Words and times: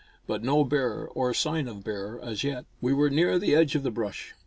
But 0.25 0.41
no 0.41 0.63
bear 0.63 1.05
or 1.09 1.31
sign 1.31 1.67
of 1.67 1.83
bear 1.83 2.19
as 2.19 2.43
yet. 2.43 2.65
We 2.81 2.91
were 2.91 3.11
near 3.11 3.37
the 3.37 3.53
edge 3.53 3.75
of 3.75 3.83
the 3.83 3.91
brush. 3.91 4.33